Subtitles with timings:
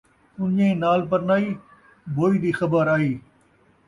[0.33, 1.49] سن٘ڄے نال پرنائی،
[2.15, 3.11] موئی دی خبر آئی